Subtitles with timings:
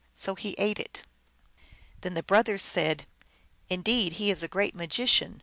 [0.15, 1.03] So he ate it.
[1.99, 3.05] Then the brothers said,"
[3.69, 5.37] Indeed, he is a great ma gician.